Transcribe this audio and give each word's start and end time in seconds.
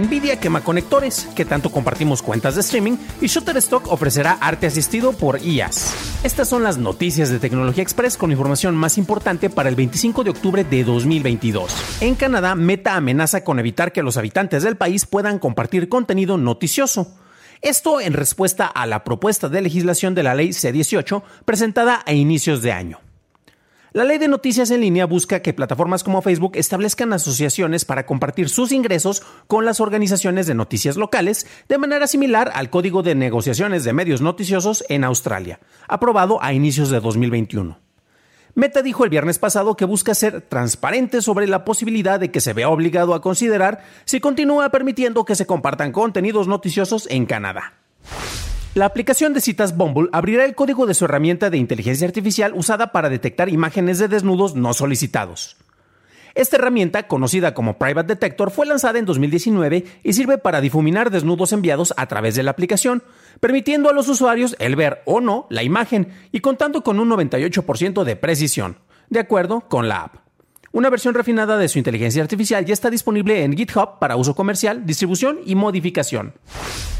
Nvidia 0.00 0.38
quema 0.38 0.62
conectores, 0.62 1.28
que 1.34 1.44
tanto 1.44 1.70
compartimos 1.70 2.22
cuentas 2.22 2.54
de 2.54 2.60
streaming, 2.60 2.96
y 3.20 3.26
Shutterstock 3.26 3.90
ofrecerá 3.90 4.32
arte 4.40 4.66
asistido 4.66 5.12
por 5.12 5.40
IAS. 5.42 5.94
Estas 6.22 6.48
son 6.48 6.62
las 6.62 6.76
noticias 6.78 7.30
de 7.30 7.38
Tecnología 7.38 7.82
Express 7.82 8.16
con 8.16 8.30
información 8.30 8.76
más 8.76 8.98
importante 8.98 9.48
para 9.48 9.68
el 9.68 9.74
25 9.74 10.24
de 10.24 10.30
octubre 10.30 10.64
de 10.64 10.84
2022. 10.84 11.72
En 12.00 12.14
Canadá, 12.14 12.54
Meta 12.54 12.96
amenaza 12.96 13.44
con 13.44 13.58
evitar 13.58 13.92
que 13.92 14.02
los 14.02 14.16
habitantes 14.16 14.62
del 14.62 14.76
país 14.76 15.06
puedan 15.06 15.38
compartir 15.38 15.88
contenido 15.88 16.36
noticioso. 16.36 17.14
Esto 17.62 18.00
en 18.00 18.12
respuesta 18.12 18.66
a 18.66 18.86
la 18.86 19.02
propuesta 19.02 19.48
de 19.48 19.62
legislación 19.62 20.14
de 20.14 20.22
la 20.22 20.34
ley 20.34 20.50
C18 20.50 21.22
presentada 21.44 22.02
a 22.04 22.12
inicios 22.12 22.60
de 22.60 22.72
año. 22.72 23.05
La 23.92 24.04
ley 24.04 24.18
de 24.18 24.28
noticias 24.28 24.70
en 24.70 24.80
línea 24.80 25.06
busca 25.06 25.40
que 25.40 25.54
plataformas 25.54 26.04
como 26.04 26.20
Facebook 26.20 26.52
establezcan 26.56 27.12
asociaciones 27.12 27.84
para 27.84 28.04
compartir 28.04 28.48
sus 28.48 28.72
ingresos 28.72 29.22
con 29.46 29.64
las 29.64 29.80
organizaciones 29.80 30.46
de 30.46 30.54
noticias 30.54 30.96
locales, 30.96 31.46
de 31.68 31.78
manera 31.78 32.06
similar 32.06 32.50
al 32.54 32.68
Código 32.68 33.02
de 33.02 33.14
Negociaciones 33.14 33.84
de 33.84 33.92
Medios 33.92 34.20
Noticiosos 34.20 34.84
en 34.88 35.04
Australia, 35.04 35.60
aprobado 35.88 36.42
a 36.42 36.52
inicios 36.52 36.90
de 36.90 37.00
2021. 37.00 37.78
Meta 38.54 38.82
dijo 38.82 39.04
el 39.04 39.10
viernes 39.10 39.38
pasado 39.38 39.76
que 39.76 39.84
busca 39.84 40.14
ser 40.14 40.40
transparente 40.40 41.22
sobre 41.22 41.46
la 41.46 41.64
posibilidad 41.64 42.18
de 42.18 42.30
que 42.30 42.40
se 42.40 42.54
vea 42.54 42.70
obligado 42.70 43.14
a 43.14 43.20
considerar 43.20 43.84
si 44.04 44.18
continúa 44.18 44.70
permitiendo 44.70 45.24
que 45.24 45.34
se 45.34 45.46
compartan 45.46 45.92
contenidos 45.92 46.48
noticiosos 46.48 47.06
en 47.10 47.26
Canadá. 47.26 47.74
La 48.76 48.84
aplicación 48.84 49.32
de 49.32 49.40
citas 49.40 49.74
Bumble 49.74 50.10
abrirá 50.12 50.44
el 50.44 50.54
código 50.54 50.84
de 50.84 50.92
su 50.92 51.06
herramienta 51.06 51.48
de 51.48 51.56
inteligencia 51.56 52.06
artificial 52.06 52.52
usada 52.54 52.92
para 52.92 53.08
detectar 53.08 53.48
imágenes 53.48 53.98
de 53.98 54.06
desnudos 54.06 54.54
no 54.54 54.74
solicitados. 54.74 55.56
Esta 56.34 56.56
herramienta, 56.56 57.08
conocida 57.08 57.54
como 57.54 57.78
Private 57.78 58.08
Detector, 58.08 58.50
fue 58.50 58.66
lanzada 58.66 58.98
en 58.98 59.06
2019 59.06 59.86
y 60.02 60.12
sirve 60.12 60.36
para 60.36 60.60
difuminar 60.60 61.10
desnudos 61.10 61.54
enviados 61.54 61.94
a 61.96 62.04
través 62.04 62.34
de 62.34 62.42
la 62.42 62.50
aplicación, 62.50 63.02
permitiendo 63.40 63.88
a 63.88 63.94
los 63.94 64.10
usuarios 64.10 64.54
el 64.58 64.76
ver 64.76 65.00
o 65.06 65.22
no 65.22 65.46
la 65.48 65.62
imagen 65.62 66.08
y 66.30 66.40
contando 66.40 66.82
con 66.82 67.00
un 67.00 67.08
98% 67.08 68.04
de 68.04 68.16
precisión, 68.16 68.76
de 69.08 69.20
acuerdo 69.20 69.62
con 69.70 69.88
la 69.88 70.02
app. 70.02 70.25
Una 70.76 70.90
versión 70.90 71.14
refinada 71.14 71.56
de 71.56 71.70
su 71.70 71.78
inteligencia 71.78 72.20
artificial 72.20 72.66
ya 72.66 72.74
está 72.74 72.90
disponible 72.90 73.42
en 73.42 73.56
GitHub 73.56 73.98
para 73.98 74.16
uso 74.16 74.34
comercial, 74.34 74.84
distribución 74.84 75.38
y 75.46 75.54
modificación. 75.54 76.34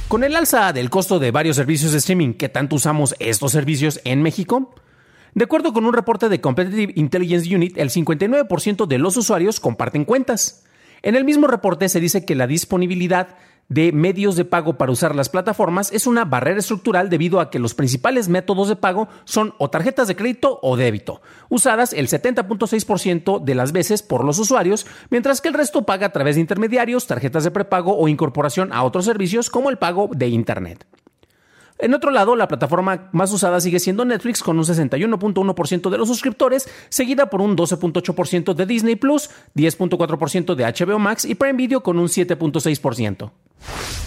Con 0.08 0.24
el 0.24 0.34
alza 0.34 0.72
del 0.72 0.88
costo 0.88 1.18
de 1.18 1.30
varios 1.30 1.56
servicios 1.56 1.92
de 1.92 1.98
streaming 1.98 2.32
que 2.32 2.48
tanto 2.48 2.76
usamos 2.76 3.14
estos 3.18 3.52
servicios 3.52 4.00
en 4.04 4.22
México, 4.22 4.74
de 5.34 5.44
acuerdo 5.44 5.74
con 5.74 5.84
un 5.84 5.92
reporte 5.92 6.30
de 6.30 6.40
Competitive 6.40 6.94
Intelligence 6.96 7.54
Unit, 7.54 7.76
el 7.76 7.90
59% 7.90 8.86
de 8.86 8.96
los 8.96 9.18
usuarios 9.18 9.60
comparten 9.60 10.06
cuentas. 10.06 10.64
En 11.02 11.14
el 11.14 11.26
mismo 11.26 11.46
reporte 11.46 11.90
se 11.90 12.00
dice 12.00 12.24
que 12.24 12.34
la 12.34 12.46
disponibilidad 12.46 13.36
de 13.68 13.92
medios 13.92 14.36
de 14.36 14.44
pago 14.44 14.78
para 14.78 14.92
usar 14.92 15.14
las 15.14 15.28
plataformas 15.28 15.92
es 15.92 16.06
una 16.06 16.24
barrera 16.24 16.58
estructural 16.58 17.10
debido 17.10 17.40
a 17.40 17.50
que 17.50 17.58
los 17.58 17.74
principales 17.74 18.28
métodos 18.28 18.68
de 18.68 18.76
pago 18.76 19.08
son 19.24 19.54
o 19.58 19.70
tarjetas 19.70 20.08
de 20.08 20.16
crédito 20.16 20.58
o 20.62 20.76
débito, 20.76 21.20
usadas 21.48 21.92
el 21.92 22.08
70.6% 22.08 23.42
de 23.42 23.54
las 23.54 23.72
veces 23.72 24.02
por 24.02 24.24
los 24.24 24.38
usuarios, 24.38 24.86
mientras 25.10 25.40
que 25.40 25.48
el 25.48 25.54
resto 25.54 25.82
paga 25.82 26.06
a 26.06 26.12
través 26.12 26.36
de 26.36 26.42
intermediarios, 26.42 27.06
tarjetas 27.06 27.44
de 27.44 27.50
prepago 27.50 27.96
o 27.96 28.08
incorporación 28.08 28.72
a 28.72 28.82
otros 28.82 29.04
servicios 29.04 29.50
como 29.50 29.70
el 29.70 29.78
pago 29.78 30.10
de 30.12 30.28
Internet. 30.28 30.86
En 31.78 31.92
otro 31.94 32.10
lado, 32.10 32.36
la 32.36 32.48
plataforma 32.48 33.08
más 33.12 33.32
usada 33.32 33.60
sigue 33.60 33.80
siendo 33.80 34.04
Netflix 34.04 34.42
con 34.42 34.58
un 34.58 34.64
61.1% 34.64 35.90
de 35.90 35.98
los 35.98 36.08
suscriptores, 36.08 36.68
seguida 36.88 37.26
por 37.26 37.42
un 37.42 37.56
12.8% 37.56 38.54
de 38.54 38.66
Disney 38.66 38.96
Plus, 38.96 39.30
10.4% 39.54 40.54
de 40.54 40.64
HBO 40.64 40.98
Max 40.98 41.24
y 41.24 41.34
Prime 41.34 41.56
Video 41.56 41.82
con 41.82 41.98
un 41.98 42.08
7.6%. 42.08 43.30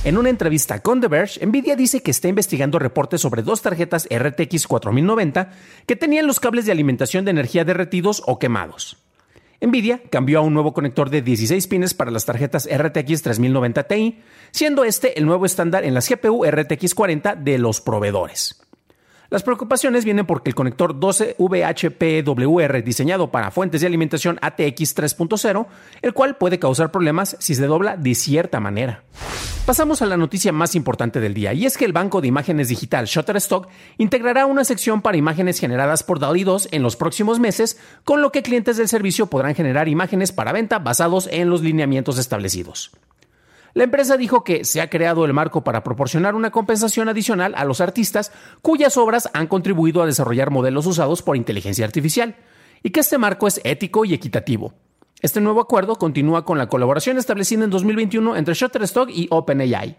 En 0.05 0.17
una 0.17 0.29
entrevista 0.29 0.81
con 0.81 1.01
The 1.01 1.07
Verge, 1.07 1.45
Nvidia 1.45 1.75
dice 1.75 2.01
que 2.01 2.11
está 2.11 2.27
investigando 2.27 2.79
reportes 2.79 3.21
sobre 3.21 3.43
dos 3.43 3.61
tarjetas 3.61 4.07
RTX 4.09 4.65
4090 4.65 5.51
que 5.85 5.95
tenían 5.95 6.25
los 6.25 6.39
cables 6.39 6.65
de 6.65 6.71
alimentación 6.71 7.25
de 7.25 7.31
energía 7.31 7.65
derretidos 7.65 8.23
o 8.25 8.39
quemados. 8.39 8.97
Nvidia 9.61 10.01
cambió 10.09 10.39
a 10.39 10.41
un 10.41 10.53
nuevo 10.53 10.73
conector 10.73 11.09
de 11.09 11.21
16 11.21 11.67
pines 11.67 11.93
para 11.93 12.11
las 12.11 12.25
tarjetas 12.25 12.67
RTX 12.71 13.21
3090 13.21 13.83
Ti, 13.83 14.19
siendo 14.51 14.83
este 14.83 15.19
el 15.19 15.25
nuevo 15.25 15.45
estándar 15.45 15.83
en 15.83 15.93
las 15.93 16.09
GPU 16.09 16.45
RTX 16.45 16.95
40 16.95 17.35
de 17.35 17.57
los 17.57 17.81
proveedores. 17.81 18.61
Las 19.29 19.43
preocupaciones 19.43 20.05
vienen 20.05 20.25
porque 20.25 20.49
el 20.49 20.55
conector 20.55 20.99
12VHPWR 20.99 22.83
diseñado 22.83 23.29
para 23.29 23.51
fuentes 23.51 23.81
de 23.81 23.87
alimentación 23.87 24.39
ATX 24.41 24.95
3.0, 24.95 25.67
el 26.01 26.13
cual 26.13 26.37
puede 26.37 26.57
causar 26.57 26.91
problemas 26.91 27.37
si 27.39 27.53
se 27.53 27.67
dobla 27.67 27.95
de 27.95 28.15
cierta 28.15 28.59
manera. 28.59 29.03
Pasamos 29.67 30.01
a 30.01 30.07
la 30.07 30.17
noticia 30.17 30.51
más 30.51 30.73
importante 30.73 31.19
del 31.19 31.35
día, 31.35 31.53
y 31.53 31.67
es 31.67 31.77
que 31.77 31.85
el 31.85 31.93
banco 31.93 32.21
de 32.21 32.27
imágenes 32.27 32.69
digital 32.69 33.05
Shutterstock 33.05 33.67
integrará 33.99 34.47
una 34.47 34.63
sección 34.63 35.03
para 35.03 35.17
imágenes 35.17 35.59
generadas 35.59 36.01
por 36.01 36.17
DALI 36.17 36.43
2 36.43 36.69
en 36.71 36.81
los 36.81 36.95
próximos 36.95 37.39
meses, 37.39 37.77
con 38.03 38.23
lo 38.23 38.31
que 38.31 38.41
clientes 38.41 38.77
del 38.77 38.87
servicio 38.87 39.27
podrán 39.27 39.53
generar 39.53 39.87
imágenes 39.87 40.31
para 40.31 40.53
venta 40.53 40.79
basados 40.79 41.29
en 41.31 41.51
los 41.51 41.61
lineamientos 41.61 42.17
establecidos. 42.17 42.89
La 43.73 43.83
empresa 43.83 44.17
dijo 44.17 44.43
que 44.43 44.65
se 44.65 44.81
ha 44.81 44.89
creado 44.89 45.25
el 45.25 45.33
marco 45.33 45.63
para 45.63 45.83
proporcionar 45.83 46.35
una 46.35 46.51
compensación 46.51 47.09
adicional 47.09 47.53
a 47.55 47.65
los 47.65 47.81
artistas 47.81 48.31
cuyas 48.61 48.97
obras 48.97 49.29
han 49.33 49.47
contribuido 49.47 50.01
a 50.01 50.05
desarrollar 50.05 50.49
modelos 50.49 50.85
usados 50.85 51.21
por 51.21 51.37
inteligencia 51.37 51.85
artificial, 51.85 52.35
y 52.81 52.91
que 52.91 53.01
este 53.01 53.17
marco 53.17 53.47
es 53.47 53.61
ético 53.63 54.05
y 54.05 54.13
equitativo. 54.13 54.73
Este 55.21 55.41
nuevo 55.41 55.59
acuerdo 55.59 55.97
continúa 55.97 56.45
con 56.45 56.57
la 56.57 56.67
colaboración 56.67 57.17
establecida 57.17 57.65
en 57.65 57.69
2021 57.69 58.37
entre 58.37 58.53
Shutterstock 58.53 59.09
y 59.09 59.27
OpenAI. 59.29 59.97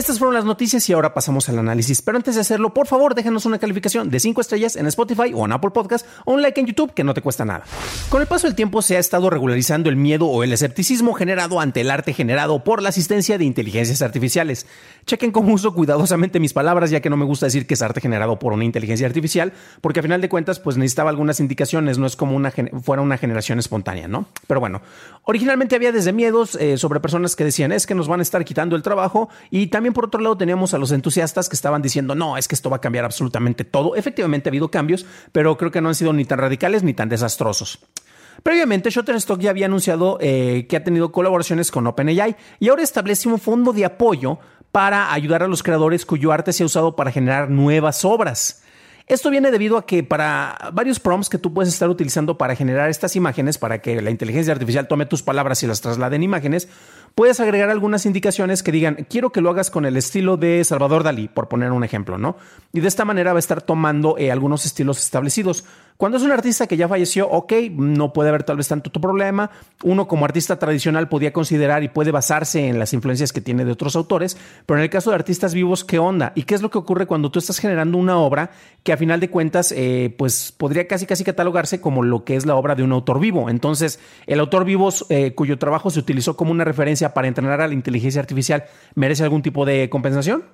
Estas 0.00 0.18
fueron 0.18 0.32
las 0.32 0.46
noticias 0.46 0.88
y 0.88 0.94
ahora 0.94 1.12
pasamos 1.12 1.50
al 1.50 1.58
análisis. 1.58 2.00
Pero 2.00 2.16
antes 2.16 2.34
de 2.34 2.40
hacerlo, 2.40 2.72
por 2.72 2.86
favor, 2.86 3.14
déjanos 3.14 3.44
una 3.44 3.58
calificación 3.58 4.08
de 4.08 4.18
5 4.18 4.40
estrellas 4.40 4.76
en 4.76 4.86
Spotify 4.86 5.32
o 5.34 5.44
en 5.44 5.52
Apple 5.52 5.72
Podcast 5.72 6.06
o 6.24 6.32
un 6.32 6.40
like 6.40 6.58
en 6.58 6.66
YouTube 6.68 6.94
que 6.94 7.04
no 7.04 7.12
te 7.12 7.20
cuesta 7.20 7.44
nada. 7.44 7.64
Con 8.08 8.22
el 8.22 8.26
paso 8.26 8.46
del 8.46 8.56
tiempo 8.56 8.80
se 8.80 8.96
ha 8.96 8.98
estado 8.98 9.28
regularizando 9.28 9.90
el 9.90 9.96
miedo 9.96 10.24
o 10.24 10.42
el 10.42 10.54
escepticismo 10.54 11.12
generado 11.12 11.60
ante 11.60 11.82
el 11.82 11.90
arte 11.90 12.14
generado 12.14 12.64
por 12.64 12.80
la 12.82 12.88
asistencia 12.88 13.36
de 13.36 13.44
inteligencias 13.44 14.00
artificiales. 14.00 14.66
Chequen 15.04 15.32
cómo 15.32 15.52
uso 15.52 15.74
cuidadosamente 15.74 16.40
mis 16.40 16.54
palabras, 16.54 16.90
ya 16.90 17.00
que 17.00 17.10
no 17.10 17.18
me 17.18 17.26
gusta 17.26 17.44
decir 17.44 17.66
que 17.66 17.74
es 17.74 17.82
arte 17.82 18.00
generado 18.00 18.38
por 18.38 18.54
una 18.54 18.64
inteligencia 18.64 19.06
artificial, 19.06 19.52
porque 19.82 20.00
a 20.00 20.02
final 20.02 20.22
de 20.22 20.30
cuentas, 20.30 20.60
pues 20.60 20.78
necesitaba 20.78 21.10
algunas 21.10 21.40
indicaciones, 21.40 21.98
no 21.98 22.06
es 22.06 22.16
como 22.16 22.36
una 22.36 22.50
fuera 22.82 23.02
una 23.02 23.18
generación 23.18 23.58
espontánea, 23.58 24.08
¿no? 24.08 24.24
Pero 24.46 24.60
bueno, 24.60 24.80
originalmente 25.24 25.76
había 25.76 25.92
desde 25.92 26.14
miedos 26.14 26.54
eh, 26.54 26.78
sobre 26.78 27.00
personas 27.00 27.36
que 27.36 27.44
decían 27.44 27.70
es 27.70 27.86
que 27.86 27.94
nos 27.94 28.08
van 28.08 28.20
a 28.20 28.22
estar 28.22 28.46
quitando 28.46 28.76
el 28.76 28.82
trabajo 28.82 29.28
y 29.50 29.66
también 29.66 29.89
por 29.92 30.06
otro 30.06 30.20
lado 30.20 30.36
teníamos 30.36 30.74
a 30.74 30.78
los 30.78 30.92
entusiastas 30.92 31.48
que 31.48 31.56
estaban 31.56 31.82
diciendo 31.82 32.14
no, 32.14 32.36
es 32.36 32.48
que 32.48 32.54
esto 32.54 32.70
va 32.70 32.76
a 32.76 32.80
cambiar 32.80 33.04
absolutamente 33.04 33.64
todo. 33.64 33.96
Efectivamente 33.96 34.48
ha 34.48 34.50
habido 34.50 34.70
cambios, 34.70 35.06
pero 35.32 35.56
creo 35.56 35.70
que 35.70 35.80
no 35.80 35.88
han 35.88 35.94
sido 35.94 36.12
ni 36.12 36.24
tan 36.24 36.38
radicales 36.38 36.82
ni 36.82 36.94
tan 36.94 37.08
desastrosos. 37.08 37.80
Previamente, 38.42 38.90
Shutterstock 38.90 39.40
ya 39.40 39.50
había 39.50 39.66
anunciado 39.66 40.18
eh, 40.20 40.66
que 40.68 40.76
ha 40.76 40.84
tenido 40.84 41.12
colaboraciones 41.12 41.70
con 41.70 41.86
OpenAI 41.86 42.36
y 42.58 42.68
ahora 42.68 42.82
establece 42.82 43.28
un 43.28 43.38
fondo 43.38 43.72
de 43.72 43.84
apoyo 43.84 44.38
para 44.72 45.12
ayudar 45.12 45.42
a 45.42 45.48
los 45.48 45.62
creadores 45.62 46.06
cuyo 46.06 46.32
arte 46.32 46.52
se 46.52 46.62
ha 46.62 46.66
usado 46.66 46.96
para 46.96 47.10
generar 47.10 47.50
nuevas 47.50 48.04
obras. 48.04 48.62
Esto 49.10 49.28
viene 49.28 49.50
debido 49.50 49.76
a 49.76 49.84
que 49.86 50.04
para 50.04 50.70
varios 50.72 51.00
prompts 51.00 51.28
que 51.28 51.36
tú 51.36 51.52
puedes 51.52 51.72
estar 51.72 51.88
utilizando 51.88 52.38
para 52.38 52.54
generar 52.54 52.88
estas 52.90 53.16
imágenes, 53.16 53.58
para 53.58 53.82
que 53.82 54.00
la 54.00 54.10
inteligencia 54.10 54.52
artificial 54.52 54.86
tome 54.86 55.04
tus 55.04 55.24
palabras 55.24 55.60
y 55.64 55.66
las 55.66 55.80
traslade 55.80 56.14
en 56.14 56.22
imágenes, 56.22 56.68
puedes 57.14 57.40
agregar 57.40 57.70
algunas 57.70 58.06
indicaciones 58.06 58.62
que 58.62 58.72
digan, 58.72 59.06
quiero 59.08 59.30
que 59.30 59.40
lo 59.40 59.50
hagas 59.50 59.70
con 59.70 59.84
el 59.84 59.96
estilo 59.96 60.36
de 60.36 60.64
Salvador 60.64 61.02
Dalí, 61.02 61.28
por 61.28 61.48
poner 61.48 61.72
un 61.72 61.84
ejemplo, 61.84 62.18
¿no? 62.18 62.36
Y 62.72 62.80
de 62.80 62.88
esta 62.88 63.04
manera 63.04 63.32
va 63.32 63.38
a 63.38 63.40
estar 63.40 63.62
tomando 63.62 64.16
eh, 64.18 64.30
algunos 64.30 64.64
estilos 64.64 64.98
establecidos. 64.98 65.64
Cuando 66.00 66.16
es 66.16 66.24
un 66.24 66.32
artista 66.32 66.66
que 66.66 66.78
ya 66.78 66.88
falleció, 66.88 67.28
ok, 67.28 67.52
no 67.72 68.14
puede 68.14 68.30
haber 68.30 68.42
tal 68.42 68.56
vez 68.56 68.68
tanto 68.68 68.90
tu 68.90 69.02
problema. 69.02 69.50
Uno 69.82 70.08
como 70.08 70.24
artista 70.24 70.58
tradicional 70.58 71.10
podía 71.10 71.30
considerar 71.30 71.82
y 71.82 71.88
puede 71.88 72.10
basarse 72.10 72.68
en 72.68 72.78
las 72.78 72.94
influencias 72.94 73.34
que 73.34 73.42
tiene 73.42 73.66
de 73.66 73.72
otros 73.72 73.96
autores, 73.96 74.38
pero 74.64 74.78
en 74.78 74.84
el 74.84 74.88
caso 74.88 75.10
de 75.10 75.16
artistas 75.16 75.52
vivos, 75.52 75.84
¿qué 75.84 75.98
onda? 75.98 76.32
¿Y 76.34 76.44
qué 76.44 76.54
es 76.54 76.62
lo 76.62 76.70
que 76.70 76.78
ocurre 76.78 77.04
cuando 77.04 77.30
tú 77.30 77.38
estás 77.38 77.58
generando 77.58 77.98
una 77.98 78.16
obra 78.16 78.50
que 78.82 78.94
a 78.94 78.96
final 78.96 79.20
de 79.20 79.28
cuentas, 79.28 79.74
eh, 79.76 80.14
pues 80.16 80.52
podría 80.56 80.88
casi 80.88 81.04
casi 81.04 81.22
catalogarse 81.22 81.82
como 81.82 82.02
lo 82.02 82.24
que 82.24 82.34
es 82.34 82.46
la 82.46 82.56
obra 82.56 82.74
de 82.74 82.82
un 82.82 82.92
autor 82.92 83.20
vivo? 83.20 83.50
Entonces, 83.50 84.00
el 84.26 84.40
autor 84.40 84.64
vivo 84.64 84.88
eh, 85.10 85.34
cuyo 85.34 85.58
trabajo 85.58 85.90
se 85.90 85.98
utilizó 85.98 86.34
como 86.34 86.50
una 86.50 86.64
referencia 86.64 86.99
para 87.08 87.26
entrenar 87.26 87.60
a 87.60 87.68
la 87.68 87.74
inteligencia 87.74 88.20
artificial, 88.20 88.64
¿merece 88.94 89.22
algún 89.24 89.42
tipo 89.42 89.64
de 89.64 89.88
compensación? 89.88 90.44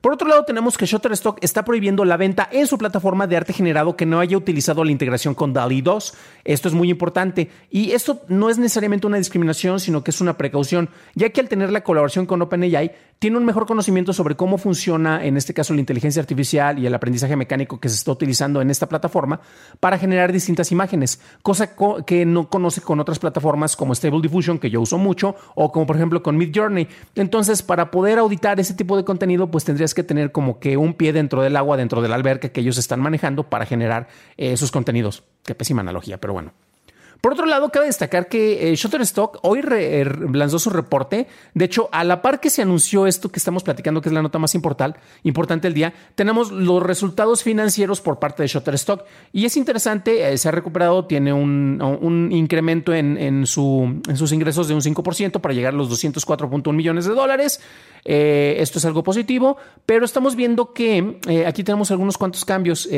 Por 0.00 0.12
otro 0.12 0.28
lado, 0.28 0.44
tenemos 0.44 0.78
que 0.78 0.86
Shutterstock 0.86 1.38
está 1.42 1.64
prohibiendo 1.64 2.04
la 2.04 2.16
venta 2.16 2.48
en 2.52 2.66
su 2.66 2.78
plataforma 2.78 3.26
de 3.26 3.36
arte 3.36 3.52
generado 3.52 3.96
que 3.96 4.06
no 4.06 4.20
haya 4.20 4.36
utilizado 4.36 4.84
la 4.84 4.92
integración 4.92 5.34
con 5.34 5.52
DALI 5.52 5.82
2. 5.82 6.14
Esto 6.44 6.68
es 6.68 6.74
muy 6.74 6.88
importante 6.88 7.50
y 7.70 7.90
esto 7.90 8.22
no 8.28 8.48
es 8.48 8.58
necesariamente 8.58 9.06
una 9.06 9.16
discriminación, 9.16 9.80
sino 9.80 10.04
que 10.04 10.12
es 10.12 10.20
una 10.20 10.36
precaución, 10.36 10.88
ya 11.14 11.30
que 11.30 11.40
al 11.40 11.48
tener 11.48 11.72
la 11.72 11.82
colaboración 11.82 12.26
con 12.26 12.40
OpenAI, 12.42 12.92
tiene 13.18 13.36
un 13.36 13.44
mejor 13.44 13.66
conocimiento 13.66 14.12
sobre 14.12 14.36
cómo 14.36 14.58
funciona, 14.58 15.24
en 15.24 15.36
este 15.36 15.52
caso, 15.52 15.74
la 15.74 15.80
inteligencia 15.80 16.22
artificial 16.22 16.78
y 16.78 16.86
el 16.86 16.94
aprendizaje 16.94 17.34
mecánico 17.34 17.80
que 17.80 17.88
se 17.88 17.96
está 17.96 18.12
utilizando 18.12 18.62
en 18.62 18.70
esta 18.70 18.88
plataforma 18.88 19.40
para 19.80 19.98
generar 19.98 20.32
distintas 20.32 20.70
imágenes, 20.70 21.20
cosa 21.42 21.74
que 22.06 22.24
no 22.24 22.48
conoce 22.48 22.80
con 22.80 23.00
otras 23.00 23.18
plataformas 23.18 23.74
como 23.74 23.92
Stable 23.92 24.20
Diffusion, 24.22 24.60
que 24.60 24.70
yo 24.70 24.80
uso 24.80 24.98
mucho, 24.98 25.34
o 25.56 25.72
como 25.72 25.86
por 25.86 25.96
ejemplo 25.96 26.22
con 26.22 26.36
Midjourney. 26.36 26.86
Entonces, 27.16 27.62
para 27.62 27.90
poder 27.90 28.20
auditar 28.20 28.60
ese 28.60 28.74
tipo 28.74 28.96
de 28.96 29.04
contenido, 29.04 29.50
pues 29.50 29.64
tendrías 29.64 29.87
que 29.94 30.02
tener 30.02 30.32
como 30.32 30.60
que 30.60 30.76
un 30.76 30.94
pie 30.94 31.12
dentro 31.12 31.42
del 31.42 31.56
agua, 31.56 31.76
dentro 31.76 32.02
de 32.02 32.08
la 32.08 32.14
alberca 32.14 32.50
que 32.50 32.60
ellos 32.60 32.78
están 32.78 33.00
manejando 33.00 33.48
para 33.48 33.66
generar 33.66 34.08
eh, 34.36 34.52
esos 34.52 34.70
contenidos. 34.70 35.24
Qué 35.44 35.54
pésima 35.54 35.80
analogía, 35.80 36.18
pero 36.18 36.32
bueno. 36.32 36.52
Por 37.20 37.32
otro 37.32 37.46
lado, 37.46 37.70
cabe 37.70 37.86
destacar 37.86 38.28
que 38.28 38.70
eh, 38.70 38.76
Shutterstock 38.76 39.40
hoy 39.42 39.60
eh, 39.72 40.04
lanzó 40.32 40.60
su 40.60 40.70
reporte. 40.70 41.26
De 41.52 41.64
hecho, 41.64 41.88
a 41.90 42.04
la 42.04 42.22
par 42.22 42.38
que 42.38 42.48
se 42.48 42.62
anunció 42.62 43.06
esto 43.08 43.30
que 43.30 43.38
estamos 43.38 43.64
platicando, 43.64 44.00
que 44.00 44.08
es 44.08 44.12
la 44.12 44.22
nota 44.22 44.38
más 44.38 44.54
importante, 44.54 45.00
importante 45.24 45.66
del 45.66 45.74
día, 45.74 45.92
tenemos 46.14 46.52
los 46.52 46.80
resultados 46.80 47.42
financieros 47.42 48.00
por 48.00 48.20
parte 48.20 48.44
de 48.44 48.46
Shutterstock. 48.46 49.04
Y 49.32 49.46
es 49.46 49.56
interesante, 49.56 50.32
eh, 50.32 50.38
se 50.38 50.48
ha 50.48 50.52
recuperado, 50.52 51.06
tiene 51.06 51.32
un, 51.32 52.28
incremento 52.30 52.94
en, 52.94 53.18
en, 53.18 53.46
sus 53.46 54.32
ingresos 54.32 54.68
de 54.68 54.74
un 54.74 54.80
5% 54.80 55.40
para 55.40 55.54
llegar 55.54 55.74
a 55.74 55.76
los 55.76 55.90
204.1 55.90 56.72
millones 56.72 57.04
de 57.06 57.14
dólares. 57.14 57.60
esto 58.04 58.78
es 58.78 58.84
algo 58.84 59.02
positivo, 59.02 59.56
pero 59.86 60.04
estamos 60.04 60.36
viendo 60.36 60.72
que 60.72 61.18
aquí 61.46 61.64
tenemos 61.64 61.90
algunos 61.90 62.16
cuantos 62.16 62.44
cambios. 62.44 62.88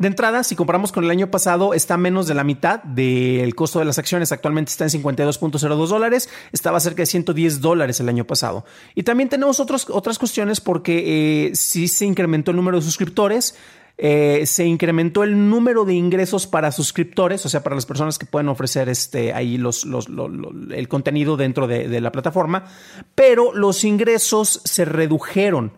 De 0.00 0.06
entrada, 0.08 0.42
si 0.44 0.56
comparamos 0.56 0.92
con 0.92 1.04
el 1.04 1.10
año 1.10 1.30
pasado, 1.30 1.74
está 1.74 1.98
menos 1.98 2.26
de 2.26 2.32
la 2.32 2.42
mitad 2.42 2.82
del 2.82 3.54
costo 3.54 3.80
de 3.80 3.84
las 3.84 3.98
acciones. 3.98 4.32
Actualmente 4.32 4.70
está 4.70 4.84
en 4.84 4.90
52.02 4.90 5.88
dólares. 5.88 6.30
Estaba 6.52 6.80
cerca 6.80 7.02
de 7.02 7.06
110 7.06 7.60
dólares 7.60 8.00
el 8.00 8.08
año 8.08 8.26
pasado. 8.26 8.64
Y 8.94 9.02
también 9.02 9.28
tenemos 9.28 9.60
otras 9.60 10.18
cuestiones 10.18 10.62
porque 10.62 11.48
eh, 11.48 11.54
sí 11.54 11.86
se 11.86 12.06
incrementó 12.06 12.50
el 12.50 12.56
número 12.56 12.78
de 12.78 12.82
suscriptores. 12.82 13.56
Eh, 13.98 14.46
se 14.46 14.64
incrementó 14.64 15.22
el 15.22 15.50
número 15.50 15.84
de 15.84 15.92
ingresos 15.92 16.46
para 16.46 16.72
suscriptores, 16.72 17.44
o 17.44 17.50
sea, 17.50 17.62
para 17.62 17.76
las 17.76 17.84
personas 17.84 18.18
que 18.18 18.24
pueden 18.24 18.48
ofrecer 18.48 18.88
este, 18.88 19.34
ahí 19.34 19.58
los, 19.58 19.84
el 19.84 20.88
contenido 20.88 21.36
dentro 21.36 21.66
de 21.66 22.00
la 22.00 22.10
plataforma, 22.10 22.64
pero 23.14 23.52
los 23.52 23.84
ingresos 23.84 24.62
se 24.64 24.86
redujeron 24.86 25.72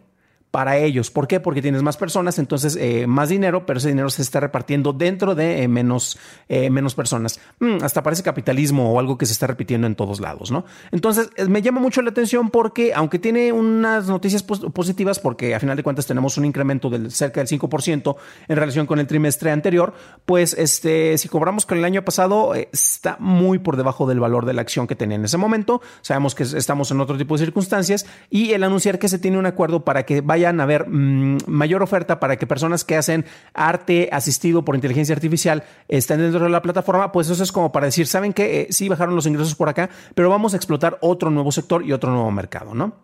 para 0.53 0.77
ellos. 0.77 1.11
¿Por 1.11 1.27
qué? 1.27 1.41
Porque 1.41 1.63
tienes 1.63 1.83
más 1.83 1.97
personas, 1.97 2.39
entonces 2.39 2.77
eh, 2.79 3.07
más 3.07 3.31
dinero, 3.31 3.65
pero 3.65 3.79
ese 3.79 3.89
dinero 3.89 4.11
se 4.11 4.21
está 4.21 4.39
repartiendo 4.39 4.93
dentro 4.93 5.35
de 5.35 5.63
eh, 5.63 5.69
menos, 5.69 6.19
eh, 6.47 6.69
menos 6.69 6.95
personas. 6.95 7.41
Mm, 7.59 7.83
hasta 7.83 8.03
parece 8.03 8.23
capitalismo 8.23 8.93
o 8.93 9.01
algo 9.01 9.17
que 9.17 9.25
se 9.25 9.33
está 9.33 9.47
repitiendo 9.47 9.87
en 9.87 9.95
todos 9.95 10.21
lados, 10.21 10.53
¿no? 10.53 10.67
Entonces 10.91 11.31
me 11.49 11.63
llama 11.63 11.81
mucho 11.81 12.03
la 12.03 12.11
atención 12.11 12.51
porque, 12.51 12.93
aunque 12.95 13.19
tiene 13.19 13.51
unas 13.51 14.09
noticias 14.09 14.43
positivas, 14.43 15.19
porque 15.19 15.55
a 15.55 15.61
final 15.61 15.75
de 15.75 15.83
cuentas 15.83 16.05
tenemos 16.07 16.37
un 16.37 16.45
incremento 16.45 16.91
del 16.91 17.11
cerca 17.11 17.43
del 17.43 17.49
5% 17.49 18.17
en 18.47 18.57
relación 18.57 18.87
con 18.87 18.99
el 18.99 19.07
trimestre 19.07 19.51
anterior, 19.53 19.95
pues 20.27 20.53
este, 20.53 21.17
si 21.17 21.31
cobramos 21.31 21.65
con 21.65 21.79
el 21.79 21.85
año 21.87 22.05
pasado, 22.05 22.53
está 22.55 23.17
muy 23.19 23.59
por 23.59 23.79
debajo 23.79 24.07
del 24.07 24.21
valor 24.21 24.45
de 24.45 24.53
la 24.53 24.61
acción 24.61 24.87
que 24.87 24.97
tenía 24.97 25.17
en 25.17 25.25
ese 25.25 25.39
momento. 25.39 25.81
Sabemos 26.03 26.35
que 26.35 26.43
estamos 26.43 26.91
en 26.91 27.01
otro 27.01 27.17
tipo 27.17 27.39
de 27.39 27.47
circunstancias 27.47 28.05
y 28.29 28.53
el 28.53 28.65
anunciar 28.65 28.99
que 28.99 29.09
se 29.09 29.19
tiene 29.19 29.39
un 29.39 29.47
acuerdo 29.47 29.87
para 29.87 30.03
que 30.03 30.21
vaya 30.21 30.42
a 30.45 30.63
haber 30.63 30.89
mm, 30.89 31.39
mayor 31.47 31.83
oferta 31.83 32.21
para 32.21 32.37
que 32.37 32.47
personas 32.47 32.85
que 32.85 32.97
hacen 32.97 33.25
arte 33.55 34.09
asistido 34.13 34.65
por 34.65 34.75
inteligencia 34.75 35.15
artificial 35.15 35.65
estén 35.89 36.19
dentro 36.19 36.45
de 36.45 36.51
la 36.51 36.63
plataforma, 36.63 37.13
pues 37.13 37.29
eso 37.29 37.43
es 37.43 37.53
como 37.53 37.73
para 37.73 37.87
decir, 37.87 38.07
¿saben 38.07 38.33
que 38.33 38.63
eh, 38.63 38.67
sí 38.71 38.89
bajaron 38.89 39.15
los 39.15 39.27
ingresos 39.27 39.55
por 39.55 39.69
acá, 39.69 39.91
pero 40.15 40.31
vamos 40.31 40.55
a 40.55 40.57
explotar 40.57 40.99
otro 41.01 41.31
nuevo 41.31 41.53
sector 41.53 41.85
y 41.85 41.93
otro 41.93 42.11
nuevo 42.11 42.31
mercado, 42.31 42.75
¿no? 42.75 42.95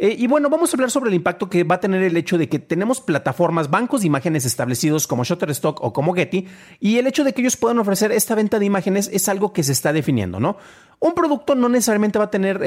Eh, 0.00 0.14
y 0.16 0.28
bueno, 0.28 0.48
vamos 0.48 0.72
a 0.72 0.76
hablar 0.76 0.92
sobre 0.92 1.10
el 1.10 1.16
impacto 1.16 1.50
que 1.50 1.64
va 1.64 1.74
a 1.74 1.80
tener 1.80 2.02
el 2.04 2.16
hecho 2.16 2.38
de 2.38 2.48
que 2.48 2.60
tenemos 2.60 3.00
plataformas, 3.00 3.68
bancos 3.68 4.02
de 4.02 4.06
imágenes 4.06 4.44
establecidos 4.44 5.08
como 5.08 5.24
Shutterstock 5.24 5.82
o 5.82 5.92
como 5.92 6.14
Getty, 6.14 6.46
y 6.78 6.98
el 6.98 7.08
hecho 7.08 7.24
de 7.24 7.32
que 7.32 7.40
ellos 7.40 7.56
puedan 7.56 7.80
ofrecer 7.80 8.12
esta 8.12 8.36
venta 8.36 8.60
de 8.60 8.64
imágenes 8.64 9.10
es 9.12 9.28
algo 9.28 9.52
que 9.52 9.64
se 9.64 9.72
está 9.72 9.92
definiendo, 9.92 10.38
¿no? 10.38 10.56
Un 11.00 11.14
producto 11.14 11.54
no 11.54 11.68
necesariamente 11.68 12.18
va 12.18 12.24
a 12.24 12.30
tener 12.30 12.58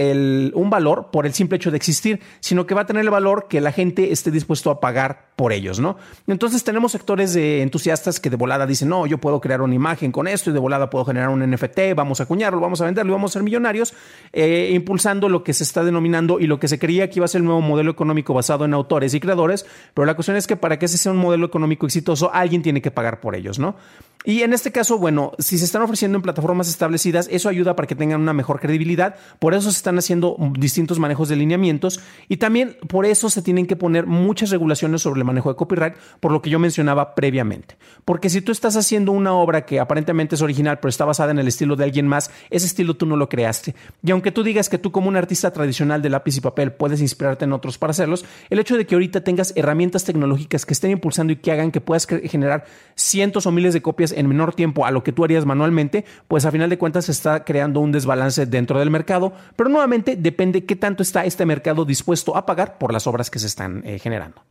un 0.53 0.69
valor 0.69 1.09
por 1.11 1.25
el 1.25 1.33
simple 1.33 1.57
hecho 1.57 1.69
de 1.69 1.77
existir, 1.77 2.21
sino 2.39 2.65
que 2.65 2.73
va 2.73 2.81
a 2.81 2.85
tener 2.85 3.03
el 3.03 3.09
valor 3.09 3.47
que 3.49 3.59
la 3.59 3.73
gente 3.73 4.13
esté 4.13 4.31
dispuesto 4.31 4.71
a 4.71 4.79
pagar 4.79 5.31
por 5.35 5.51
ellos, 5.51 5.79
¿no? 5.79 5.97
Entonces 6.27 6.63
tenemos 6.63 6.93
sectores 6.93 7.33
de 7.33 7.61
entusiastas 7.61 8.19
que 8.19 8.29
de 8.29 8.37
volada 8.37 8.65
dicen, 8.65 8.87
no, 8.87 9.05
yo 9.05 9.17
puedo 9.17 9.41
crear 9.41 9.61
una 9.61 9.75
imagen 9.75 10.11
con 10.11 10.27
esto 10.27 10.49
y 10.49 10.53
de 10.53 10.59
volada 10.59 10.89
puedo 10.89 11.03
generar 11.03 11.29
un 11.29 11.41
NFT, 11.41 11.93
vamos 11.95 12.21
a 12.21 12.23
acuñarlo, 12.23 12.61
vamos 12.61 12.79
a 12.79 12.85
venderlo, 12.85 13.11
vamos 13.11 13.31
a 13.31 13.33
ser 13.33 13.43
millonarios, 13.43 13.93
eh, 14.31 14.69
impulsando 14.73 15.27
lo 15.27 15.43
que 15.43 15.53
se 15.53 15.63
está 15.63 15.83
denominando 15.83 16.39
y 16.39 16.47
lo 16.47 16.59
que 16.59 16.69
se 16.69 16.79
creía 16.79 17.09
que 17.09 17.19
iba 17.19 17.25
a 17.25 17.27
ser 17.27 17.39
el 17.39 17.45
nuevo 17.45 17.59
modelo 17.59 17.91
económico 17.91 18.33
basado 18.33 18.63
en 18.63 18.73
autores 18.73 19.13
y 19.13 19.19
creadores, 19.19 19.65
pero 19.93 20.05
la 20.05 20.13
cuestión 20.13 20.37
es 20.37 20.47
que 20.47 20.55
para 20.55 20.79
que 20.79 20.85
ese 20.85 20.97
sea 20.97 21.11
un 21.11 21.17
modelo 21.17 21.45
económico 21.45 21.85
exitoso, 21.85 22.31
alguien 22.33 22.61
tiene 22.61 22.81
que 22.81 22.91
pagar 22.91 23.19
por 23.19 23.35
ellos, 23.35 23.59
¿no? 23.59 23.75
Y 24.23 24.43
en 24.43 24.53
este 24.53 24.71
caso, 24.71 24.99
bueno, 24.99 25.31
si 25.39 25.57
se 25.57 25.65
están 25.65 25.81
ofreciendo 25.81 26.15
en 26.17 26.21
plataformas 26.21 26.69
establecidas, 26.69 27.27
eso 27.31 27.49
ayuda 27.49 27.75
para 27.75 27.87
que 27.87 27.95
tengan 27.95 28.20
una 28.21 28.33
mejor 28.33 28.59
credibilidad. 28.59 29.15
Por 29.39 29.53
eso 29.53 29.71
se 29.71 29.77
están 29.77 29.97
haciendo 29.97 30.37
distintos 30.57 30.99
manejos 30.99 31.29
de 31.29 31.35
lineamientos 31.35 31.99
y 32.27 32.37
también 32.37 32.77
por 32.87 33.05
eso 33.05 33.29
se 33.29 33.41
tienen 33.41 33.65
que 33.65 33.75
poner 33.75 34.05
muchas 34.05 34.49
regulaciones 34.49 35.01
sobre 35.01 35.19
el 35.19 35.25
manejo 35.25 35.49
de 35.49 35.55
copyright, 35.55 35.95
por 36.19 36.31
lo 36.31 36.41
que 36.41 36.49
yo 36.49 36.59
mencionaba 36.59 37.15
previamente. 37.15 37.77
Porque 38.05 38.29
si 38.29 38.41
tú 38.41 38.51
estás 38.51 38.75
haciendo 38.75 39.11
una 39.11 39.33
obra 39.33 39.65
que 39.65 39.79
aparentemente 39.79 40.35
es 40.35 40.41
original, 40.41 40.79
pero 40.79 40.89
está 40.89 41.05
basada 41.05 41.31
en 41.31 41.39
el 41.39 41.47
estilo 41.47 41.75
de 41.75 41.83
alguien 41.83 42.07
más, 42.07 42.31
ese 42.49 42.65
estilo 42.65 42.95
tú 42.95 43.05
no 43.05 43.17
lo 43.17 43.29
creaste. 43.29 43.75
Y 44.03 44.11
aunque 44.11 44.31
tú 44.31 44.43
digas 44.43 44.69
que 44.69 44.77
tú 44.77 44.91
como 44.91 45.09
un 45.09 45.15
artista 45.15 45.51
tradicional 45.51 46.01
de 46.01 46.09
lápiz 46.09 46.37
y 46.37 46.41
papel 46.41 46.71
puedes 46.71 47.01
inspirarte 47.01 47.45
en 47.45 47.53
otros 47.53 47.77
para 47.77 47.91
hacerlos, 47.91 48.25
el 48.49 48.59
hecho 48.59 48.77
de 48.77 48.85
que 48.85 48.95
ahorita 48.95 49.23
tengas 49.23 49.53
herramientas 49.55 50.03
tecnológicas 50.03 50.65
que 50.65 50.73
estén 50.73 50.91
impulsando 50.91 51.33
y 51.33 51.37
que 51.37 51.51
hagan 51.51 51.71
que 51.71 51.81
puedas 51.81 52.05
generar 52.05 52.65
cientos 52.95 53.45
o 53.45 53.51
miles 53.51 53.73
de 53.73 53.81
copias 53.81 54.11
en 54.11 54.27
menor 54.27 54.53
tiempo 54.53 54.85
a 54.85 54.91
lo 54.91 55.03
que 55.03 55.11
tú 55.11 55.23
harías 55.23 55.45
manualmente, 55.45 56.05
pues 56.27 56.45
a 56.45 56.51
final 56.51 56.69
de 56.69 56.77
cuentas 56.77 57.05
se 57.05 57.11
está 57.11 57.43
creando 57.43 57.79
un 57.79 57.91
desbalance 57.91 58.10
dentro 58.49 58.79
del 58.79 58.89
mercado, 58.89 59.33
pero 59.55 59.69
nuevamente 59.69 60.15
depende 60.15 60.65
qué 60.65 60.75
tanto 60.75 61.03
está 61.03 61.25
este 61.25 61.45
mercado 61.45 61.85
dispuesto 61.85 62.35
a 62.35 62.45
pagar 62.45 62.77
por 62.77 62.93
las 62.93 63.07
obras 63.07 63.29
que 63.29 63.39
se 63.39 63.47
están 63.47 63.83
eh, 63.85 63.99
generando. 63.99 64.41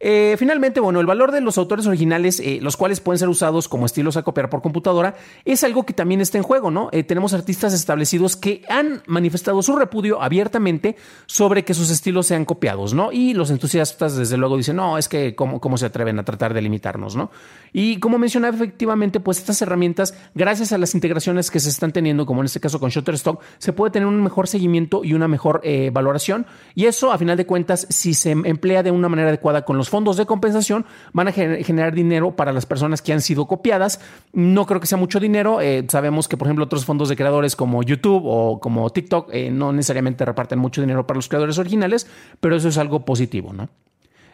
Eh, 0.00 0.36
finalmente, 0.38 0.78
bueno, 0.78 1.00
el 1.00 1.06
valor 1.06 1.32
de 1.32 1.40
los 1.40 1.58
autores 1.58 1.86
originales, 1.86 2.38
eh, 2.38 2.60
los 2.62 2.76
cuales 2.76 3.00
pueden 3.00 3.18
ser 3.18 3.28
usados 3.28 3.66
como 3.66 3.84
estilos 3.84 4.16
a 4.16 4.22
copiar 4.22 4.48
por 4.48 4.62
computadora, 4.62 5.16
es 5.44 5.64
algo 5.64 5.84
que 5.84 5.92
también 5.92 6.20
está 6.20 6.38
en 6.38 6.44
juego, 6.44 6.70
¿no? 6.70 6.88
Eh, 6.92 7.02
tenemos 7.02 7.34
artistas 7.34 7.74
establecidos 7.74 8.36
que 8.36 8.62
han 8.68 9.02
manifestado 9.06 9.60
su 9.60 9.74
repudio 9.74 10.22
abiertamente 10.22 10.94
sobre 11.26 11.64
que 11.64 11.74
sus 11.74 11.90
estilos 11.90 12.26
sean 12.26 12.44
copiados, 12.44 12.94
¿no? 12.94 13.10
Y 13.10 13.34
los 13.34 13.50
entusiastas, 13.50 14.14
desde 14.14 14.36
luego, 14.36 14.56
dicen, 14.56 14.76
no, 14.76 14.98
es 14.98 15.08
que 15.08 15.34
cómo, 15.34 15.60
cómo 15.60 15.76
se 15.76 15.86
atreven 15.86 16.18
a 16.20 16.24
tratar 16.24 16.54
de 16.54 16.62
limitarnos, 16.62 17.16
¿no? 17.16 17.32
Y 17.72 17.98
como 17.98 18.18
mencionaba, 18.18 18.54
efectivamente, 18.54 19.18
pues 19.18 19.38
estas 19.38 19.60
herramientas, 19.62 20.14
gracias 20.34 20.72
a 20.72 20.78
las 20.78 20.94
integraciones 20.94 21.50
que 21.50 21.58
se 21.58 21.70
están 21.70 21.90
teniendo, 21.90 22.24
como 22.24 22.40
en 22.42 22.46
este 22.46 22.60
caso 22.60 22.78
con 22.78 22.90
Shutterstock, 22.90 23.42
se 23.58 23.72
puede 23.72 23.90
tener 23.90 24.06
un 24.06 24.22
mejor 24.22 24.46
seguimiento 24.46 25.02
y 25.02 25.12
una 25.14 25.26
mejor 25.26 25.62
valoración. 25.92 26.46
Y 26.74 26.86
eso, 26.86 27.12
a 27.12 27.18
final 27.18 27.36
de 27.36 27.46
cuentas, 27.46 27.86
si 27.90 28.14
se 28.14 28.30
emplea 28.30 28.82
de 28.82 28.90
una 28.90 29.08
manera 29.08 29.28
adecuada 29.28 29.64
con 29.64 29.76
los 29.76 29.87
fondos 29.88 30.16
de 30.16 30.26
compensación 30.26 30.86
van 31.12 31.28
a 31.28 31.32
generar 31.32 31.94
dinero 31.94 32.36
para 32.36 32.52
las 32.52 32.66
personas 32.66 33.02
que 33.02 33.12
han 33.12 33.20
sido 33.20 33.46
copiadas. 33.46 34.00
No 34.32 34.66
creo 34.66 34.80
que 34.80 34.86
sea 34.86 34.98
mucho 34.98 35.20
dinero. 35.20 35.60
Eh, 35.60 35.84
sabemos 35.88 36.28
que, 36.28 36.36
por 36.36 36.46
ejemplo, 36.46 36.64
otros 36.64 36.84
fondos 36.84 37.08
de 37.08 37.16
creadores 37.16 37.56
como 37.56 37.82
YouTube 37.82 38.22
o 38.24 38.60
como 38.60 38.90
TikTok 38.90 39.30
eh, 39.32 39.50
no 39.50 39.72
necesariamente 39.72 40.24
reparten 40.24 40.58
mucho 40.58 40.80
dinero 40.80 41.06
para 41.06 41.16
los 41.16 41.28
creadores 41.28 41.58
originales, 41.58 42.06
pero 42.40 42.56
eso 42.56 42.68
es 42.68 42.78
algo 42.78 43.04
positivo, 43.04 43.52
¿no? 43.52 43.68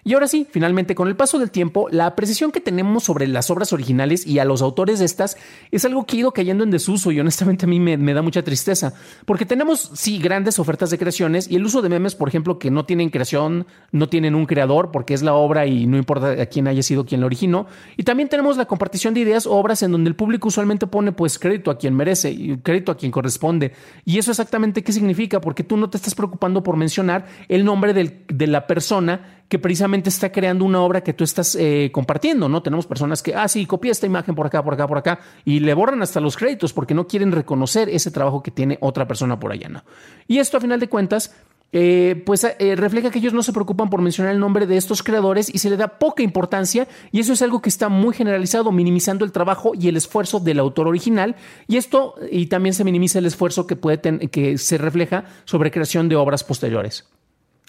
Y 0.06 0.12
ahora 0.12 0.28
sí, 0.28 0.46
finalmente, 0.50 0.94
con 0.94 1.08
el 1.08 1.16
paso 1.16 1.38
del 1.38 1.50
tiempo, 1.50 1.88
la 1.90 2.04
apreciación 2.04 2.52
que 2.52 2.60
tenemos 2.60 3.04
sobre 3.04 3.26
las 3.26 3.50
obras 3.50 3.72
originales 3.72 4.26
y 4.26 4.38
a 4.38 4.44
los 4.44 4.60
autores 4.60 4.98
de 4.98 5.06
estas 5.06 5.38
es 5.70 5.86
algo 5.86 6.04
que 6.04 6.16
ha 6.16 6.20
ido 6.20 6.32
cayendo 6.32 6.62
en 6.62 6.70
desuso 6.70 7.10
y 7.10 7.18
honestamente 7.18 7.64
a 7.64 7.68
mí 7.68 7.80
me, 7.80 8.14
da 8.14 8.20
mucha 8.20 8.42
tristeza, 8.42 8.92
porque 9.24 9.46
tenemos, 9.46 9.90
sí, 9.94 10.18
grandes 10.18 10.58
ofertas 10.58 10.90
de 10.90 10.98
creaciones 10.98 11.50
y 11.50 11.56
el 11.56 11.64
uso 11.64 11.80
de 11.80 11.88
memes, 11.88 12.14
por 12.14 12.28
ejemplo, 12.28 12.58
que 12.58 12.70
no 12.70 12.84
tienen 12.84 13.08
creación, 13.08 13.66
no 13.92 14.10
tienen 14.10 14.34
un 14.34 14.44
creador 14.44 14.90
porque 14.90 15.14
es 15.14 15.22
la 15.22 15.32
obra 15.32 15.66
y 15.66 15.86
no 15.86 15.96
importa 15.96 16.32
a 16.32 16.46
quién 16.46 16.68
haya 16.68 16.82
sido 16.82 17.06
quien 17.06 17.20
la 17.20 17.26
originó. 17.26 17.66
Y 17.96 18.02
también 18.02 18.28
tenemos 18.28 18.58
la 18.58 18.66
compartición 18.66 19.14
de 19.14 19.20
ideas, 19.20 19.46
obras 19.46 19.82
en 19.82 19.92
donde 19.92 20.08
el 20.08 20.16
público 20.16 20.48
usualmente 20.48 20.86
pone 20.86 21.12
pues 21.12 21.38
crédito 21.38 21.70
a 21.70 21.78
quien 21.78 21.94
merece 21.94 22.30
y 22.30 22.58
crédito 22.58 22.92
a 22.92 22.96
quien 22.98 23.10
corresponde. 23.10 23.72
Y 24.04 24.18
eso 24.18 24.32
exactamente 24.32 24.84
qué 24.84 24.92
significa, 24.92 25.40
porque 25.40 25.64
tú 25.64 25.78
no 25.78 25.88
te 25.88 25.96
estás 25.96 26.14
preocupando 26.14 26.62
por 26.62 26.76
mencionar 26.76 27.24
el 27.48 27.64
nombre 27.64 27.94
de 27.94 28.46
la 28.46 28.66
persona 28.66 29.43
que 29.48 29.58
precisamente 29.58 30.08
está 30.08 30.32
creando 30.32 30.64
una 30.64 30.80
obra 30.80 31.02
que 31.02 31.12
tú 31.12 31.24
estás 31.24 31.54
eh, 31.54 31.90
compartiendo, 31.92 32.48
¿no? 32.48 32.62
Tenemos 32.62 32.86
personas 32.86 33.22
que, 33.22 33.34
ah, 33.34 33.48
sí, 33.48 33.66
copié 33.66 33.90
esta 33.90 34.06
imagen 34.06 34.34
por 34.34 34.46
acá, 34.46 34.62
por 34.62 34.74
acá, 34.74 34.86
por 34.86 34.98
acá, 34.98 35.20
y 35.44 35.60
le 35.60 35.74
borran 35.74 36.02
hasta 36.02 36.20
los 36.20 36.36
créditos 36.36 36.72
porque 36.72 36.94
no 36.94 37.06
quieren 37.06 37.32
reconocer 37.32 37.88
ese 37.88 38.10
trabajo 38.10 38.42
que 38.42 38.50
tiene 38.50 38.78
otra 38.80 39.06
persona 39.06 39.38
por 39.38 39.52
allá, 39.52 39.68
¿no? 39.68 39.84
Y 40.26 40.38
esto, 40.38 40.56
a 40.56 40.60
final 40.60 40.80
de 40.80 40.88
cuentas, 40.88 41.34
eh, 41.76 42.22
pues 42.24 42.44
eh, 42.44 42.76
refleja 42.76 43.10
que 43.10 43.18
ellos 43.18 43.32
no 43.32 43.42
se 43.42 43.52
preocupan 43.52 43.90
por 43.90 44.00
mencionar 44.00 44.32
el 44.32 44.38
nombre 44.38 44.64
de 44.64 44.76
estos 44.76 45.02
creadores 45.02 45.52
y 45.52 45.58
se 45.58 45.70
le 45.70 45.76
da 45.76 45.98
poca 45.98 46.22
importancia 46.22 46.86
y 47.10 47.18
eso 47.18 47.32
es 47.32 47.42
algo 47.42 47.60
que 47.60 47.68
está 47.68 47.88
muy 47.88 48.14
generalizado, 48.14 48.70
minimizando 48.70 49.24
el 49.24 49.32
trabajo 49.32 49.72
y 49.74 49.88
el 49.88 49.96
esfuerzo 49.96 50.38
del 50.38 50.60
autor 50.60 50.86
original 50.86 51.34
y 51.66 51.76
esto 51.76 52.14
y 52.30 52.46
también 52.46 52.74
se 52.74 52.84
minimiza 52.84 53.18
el 53.18 53.26
esfuerzo 53.26 53.66
que 53.66 53.74
puede 53.74 53.98
que 54.28 54.56
se 54.56 54.78
refleja 54.78 55.24
sobre 55.46 55.72
creación 55.72 56.08
de 56.08 56.14
obras 56.14 56.44
posteriores. 56.44 57.08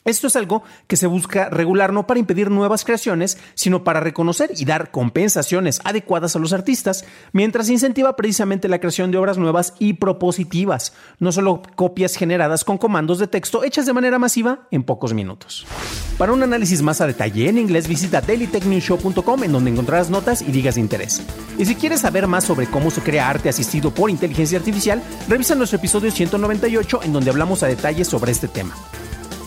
Esto 0.05 0.27
es 0.27 0.35
algo 0.35 0.61
que 0.85 0.97
se 0.97 1.07
busca 1.07 1.49
regular 1.49 1.91
no 1.91 2.05
para 2.05 2.19
impedir 2.19 2.51
nuevas 2.51 2.85
creaciones, 2.85 3.39
sino 3.55 3.83
para 3.83 4.01
reconocer 4.01 4.51
y 4.55 4.63
dar 4.63 4.91
compensaciones 4.91 5.81
adecuadas 5.83 6.35
a 6.35 6.39
los 6.39 6.53
artistas, 6.53 7.05
mientras 7.31 7.71
incentiva 7.71 8.15
precisamente 8.15 8.67
la 8.67 8.77
creación 8.77 9.09
de 9.09 9.17
obras 9.17 9.39
nuevas 9.39 9.73
y 9.79 9.93
propositivas, 9.93 10.93
no 11.17 11.31
solo 11.31 11.63
copias 11.75 12.17
generadas 12.17 12.63
con 12.63 12.77
comandos 12.77 13.17
de 13.17 13.25
texto 13.25 13.63
hechas 13.63 13.87
de 13.87 13.93
manera 13.93 14.19
masiva 14.19 14.67
en 14.69 14.83
pocos 14.83 15.15
minutos. 15.15 15.65
Para 16.19 16.33
un 16.33 16.43
análisis 16.43 16.83
más 16.83 17.01
a 17.01 17.07
detalle 17.07 17.49
en 17.49 17.57
inglés, 17.57 17.87
visita 17.87 18.21
dailytechnewshow.com 18.21 19.43
en 19.43 19.51
donde 19.51 19.71
encontrarás 19.71 20.11
notas 20.11 20.43
y 20.43 20.51
ligas 20.51 20.75
de 20.75 20.81
interés. 20.81 21.23
Y 21.57 21.65
si 21.65 21.73
quieres 21.73 22.01
saber 22.01 22.27
más 22.27 22.43
sobre 22.43 22.67
cómo 22.67 22.91
se 22.91 23.01
crea 23.01 23.27
arte 23.27 23.49
asistido 23.49 23.91
por 23.91 24.11
inteligencia 24.11 24.59
artificial, 24.59 25.01
revisa 25.27 25.55
nuestro 25.55 25.79
episodio 25.79 26.11
198 26.11 26.99
en 27.01 27.11
donde 27.11 27.31
hablamos 27.31 27.63
a 27.63 27.67
detalle 27.67 28.05
sobre 28.05 28.31
este 28.31 28.47
tema. 28.47 28.75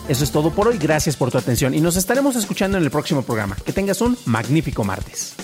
Eso 0.09 0.23
es 0.23 0.31
todo 0.31 0.49
por 0.49 0.67
hoy, 0.67 0.79
gracias 0.79 1.15
por 1.15 1.29
tu 1.29 1.37
atención 1.37 1.75
y 1.75 1.81
nos 1.81 1.95
estaremos 1.95 2.35
escuchando 2.35 2.77
en 2.79 2.83
el 2.83 2.89
próximo 2.89 3.21
programa. 3.21 3.55
Que 3.63 3.71
tengas 3.71 4.01
un 4.01 4.17
magnífico 4.25 4.83
martes. 4.83 5.35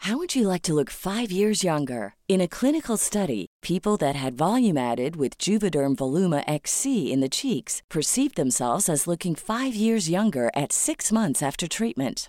How 0.00 0.18
would 0.18 0.36
you 0.36 0.46
like 0.46 0.62
to 0.64 0.74
look 0.74 0.90
5 0.90 1.32
years 1.32 1.64
younger? 1.64 2.14
In 2.28 2.42
a 2.42 2.46
clinical 2.46 2.98
study, 2.98 3.46
people 3.62 3.96
that 3.96 4.14
had 4.14 4.36
volume 4.36 4.76
added 4.76 5.16
with 5.16 5.38
Juvederm 5.38 5.96
Voluma 5.96 6.44
XC 6.46 7.10
in 7.10 7.20
the 7.20 7.30
cheeks 7.30 7.82
perceived 7.88 8.36
themselves 8.36 8.90
as 8.90 9.06
looking 9.06 9.34
5 9.34 9.74
years 9.74 10.10
younger 10.10 10.50
at 10.54 10.70
6 10.70 11.10
months 11.10 11.42
after 11.42 11.66
treatment. 11.66 12.28